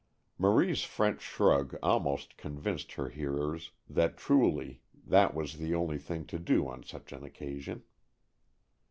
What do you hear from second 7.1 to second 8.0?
an occasion.